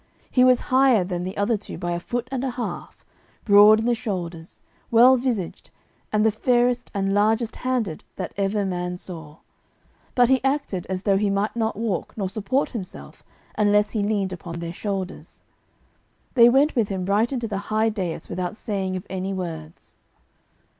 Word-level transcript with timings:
He 0.31 0.43
was 0.43 0.61
higher 0.73 1.03
than 1.03 1.23
the 1.25 1.37
other 1.37 1.55
two 1.55 1.77
by 1.77 1.91
a 1.91 1.99
foot 1.99 2.27
and 2.31 2.43
a 2.43 2.49
half, 2.49 3.05
broad 3.45 3.77
in 3.79 3.85
the 3.85 3.93
shoulders, 3.93 4.59
well 4.89 5.15
visaged, 5.15 5.69
and 6.11 6.25
the 6.25 6.31
fairest 6.31 6.89
and 6.95 7.13
largest 7.13 7.57
handed 7.57 8.03
that 8.15 8.33
ever 8.35 8.65
man 8.65 8.97
saw; 8.97 9.37
but 10.15 10.27
he 10.27 10.43
acted 10.43 10.87
as 10.89 11.03
though 11.03 11.17
he 11.17 11.29
might 11.29 11.55
not 11.55 11.75
walk 11.75 12.17
nor 12.17 12.31
support 12.31 12.71
himself 12.71 13.21
unless 13.55 13.91
he 13.91 14.01
leaned 14.01 14.33
upon 14.33 14.59
their 14.59 14.73
shoulders. 14.73 15.43
They 16.33 16.49
went 16.49 16.75
with 16.75 16.87
him 16.89 17.05
right 17.05 17.31
unto 17.31 17.47
the 17.47 17.59
high 17.69 17.89
dais 17.89 18.27
without 18.27 18.55
saying 18.55 18.95
of 18.95 19.05
any 19.07 19.35
words. 19.35 19.97